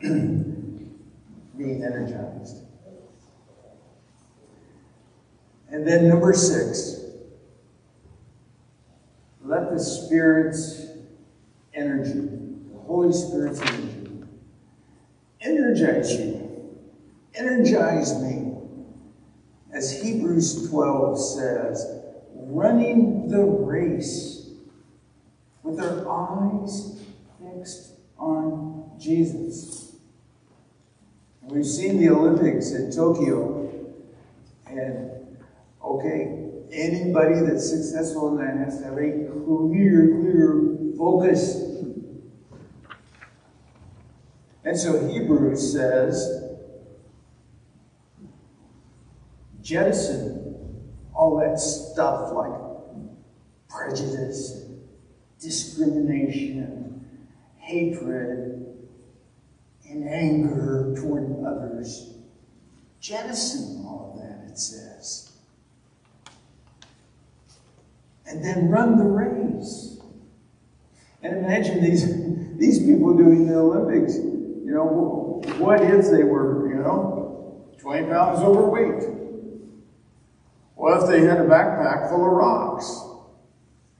being 0.00 1.84
energized. 1.84 2.64
And 5.68 5.86
then 5.86 6.08
number 6.08 6.32
six, 6.32 7.00
let 9.42 9.70
the 9.70 9.78
Spirit's 9.78 10.86
energy, 11.74 12.12
the 12.72 12.78
Holy 12.86 13.12
Spirit's 13.12 13.60
energy, 13.60 14.24
energize 15.40 16.12
you, 16.12 16.43
energize 17.34 18.20
me. 18.22 18.52
As 19.72 20.02
Hebrews 20.02 20.70
12 20.70 21.18
says, 21.18 22.00
running 22.32 23.28
the 23.28 23.42
race 23.42 24.50
with 25.62 25.80
our 25.80 26.08
eyes 26.08 27.02
fixed 27.40 27.94
on 28.18 28.90
Jesus. 28.98 29.96
We've 31.42 31.66
seen 31.66 32.00
the 32.00 32.10
Olympics 32.10 32.70
in 32.70 32.90
Tokyo, 32.90 33.70
and 34.66 35.10
okay, 35.84 36.48
anybody 36.72 37.40
that's 37.40 37.68
successful 37.68 38.30
in 38.30 38.44
that 38.44 38.56
has 38.56 38.78
to 38.78 38.84
have 38.84 38.94
a 38.94 39.28
clear, 39.44 40.08
clear 40.20 40.74
focus. 40.96 41.56
And 44.64 44.78
so 44.78 45.06
Hebrews 45.06 45.72
says, 45.72 46.43
jettison 49.64 50.44
all 51.14 51.38
that 51.38 51.58
stuff 51.58 52.32
like 52.32 52.52
prejudice, 53.68 54.66
discrimination, 55.40 57.04
hatred, 57.58 58.66
and 59.88 60.08
anger 60.08 60.94
toward 60.96 61.44
others. 61.44 62.14
Jettison 63.00 63.84
all 63.86 64.12
of 64.14 64.22
that, 64.22 64.50
it 64.50 64.58
says. 64.58 65.32
And 68.26 68.44
then 68.44 68.68
run 68.68 68.96
the 68.96 69.04
race. 69.04 69.98
And 71.22 71.36
imagine 71.38 71.82
these, 71.82 72.06
these 72.58 72.78
people 72.80 73.16
doing 73.16 73.46
the 73.46 73.56
Olympics. 73.56 74.16
You 74.16 74.72
know, 74.72 75.42
what 75.58 75.80
if 75.82 76.10
they 76.10 76.24
were, 76.24 76.68
you 76.68 76.76
know, 76.76 77.70
20 77.78 78.06
pounds 78.08 78.40
overweight? 78.40 79.23
What 80.74 81.02
if 81.02 81.08
they 81.08 81.20
had 81.20 81.38
a 81.38 81.44
backpack 81.44 82.10
full 82.10 82.24
of 82.24 82.32
rocks? 82.32 82.86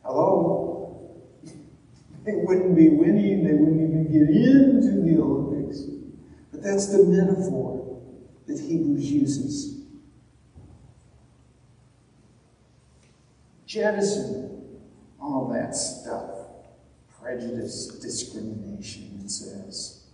Hello? 0.02 0.80
They 2.24 2.32
wouldn't 2.36 2.74
be 2.74 2.88
winning, 2.88 3.44
they 3.44 3.52
wouldn't 3.52 3.82
even 3.82 4.04
get 4.10 4.30
into 4.34 5.02
the 5.02 5.22
Olympics. 5.22 5.82
But 6.50 6.62
that's 6.62 6.86
the 6.86 7.04
metaphor 7.04 8.00
that 8.46 8.58
Hebrews 8.58 9.12
uses. 9.12 9.82
Jettison 13.66 14.44
all 15.24 15.48
that 15.52 15.74
stuff. 15.74 16.30
Prejudice, 17.20 17.86
discrimination, 18.00 19.20
it 19.24 19.30
says. 19.30 20.04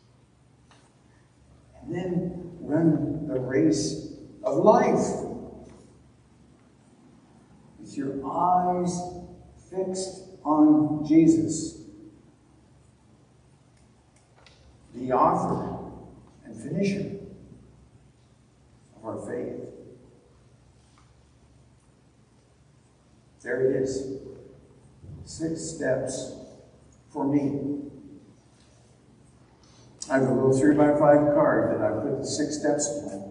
And 1.82 1.94
then 1.94 2.52
run 2.60 3.26
the 3.26 3.40
race 3.40 4.12
of 4.44 4.58
life 4.58 5.29
with 7.90 7.98
your 7.98 8.32
eyes 8.32 9.00
fixed 9.68 10.22
on 10.44 11.04
Jesus, 11.06 11.82
the 14.94 15.12
author 15.12 15.90
and 16.44 16.56
finisher 16.56 17.16
of 18.96 19.04
our 19.04 19.26
faith. 19.26 19.60
There 23.42 23.70
it 23.70 23.82
is. 23.82 24.18
Six 25.24 25.60
steps 25.60 26.34
for 27.12 27.26
me. 27.26 27.90
I 30.10 30.18
have 30.18 30.28
a 30.28 30.34
little 30.34 30.56
three 30.56 30.76
by 30.76 30.90
five 30.92 31.34
card 31.34 31.74
that 31.74 31.84
I 31.84 31.90
put 32.02 32.18
the 32.18 32.26
six 32.26 32.58
steps 32.58 32.88
in. 33.12 33.29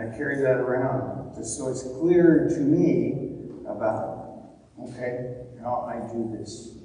I 0.00 0.16
carry 0.16 0.36
that 0.36 0.56
around 0.56 1.34
just 1.36 1.58
so 1.58 1.68
it's 1.68 1.82
clear 1.82 2.48
to 2.48 2.60
me 2.60 3.36
about, 3.66 4.48
okay, 4.82 5.34
how 5.60 5.86
I 5.86 6.10
do 6.10 6.34
this. 6.38 6.78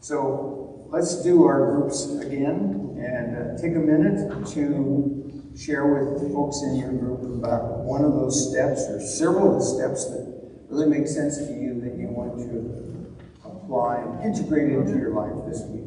So 0.00 0.86
let's 0.90 1.22
do 1.22 1.44
our 1.44 1.72
groups 1.72 2.04
again 2.20 2.98
and 3.00 3.36
uh, 3.36 3.62
take 3.62 3.74
a 3.76 3.80
minute 3.80 4.46
to 4.48 5.52
share 5.56 5.86
with 5.86 6.32
folks 6.34 6.60
in 6.64 6.76
your 6.76 6.92
group 6.92 7.22
about 7.22 7.78
one 7.78 8.04
of 8.04 8.12
those 8.12 8.50
steps 8.50 8.82
or 8.90 9.00
several 9.00 9.54
of 9.54 9.60
the 9.60 9.64
steps 9.64 10.04
that 10.10 10.50
really 10.68 10.86
make 10.86 11.08
sense 11.08 11.38
to 11.38 11.52
you 11.54 11.80
that 11.80 11.96
you 11.96 12.08
want 12.08 12.36
to 12.36 13.16
apply 13.42 14.00
and 14.00 14.22
integrate 14.22 14.70
into 14.70 14.98
your 14.98 15.14
life 15.14 15.32
this 15.48 15.62
week. 15.62 15.86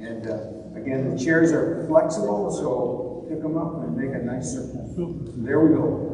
And 0.00 0.26
uh, 0.26 0.80
again, 0.80 1.14
the 1.14 1.22
chairs 1.22 1.52
are 1.52 1.86
flexible, 1.86 2.50
so 2.50 3.26
pick 3.28 3.42
them 3.42 3.58
up 3.58 3.82
and 3.84 3.94
make 3.94 4.14
a 4.14 4.24
nice 4.24 4.52
circle. 4.52 4.87
There 4.98 5.60
we 5.60 5.76
go. 5.76 6.07